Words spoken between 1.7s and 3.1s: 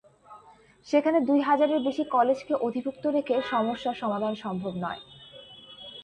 বেশি কলেজকে অধিভুক্ত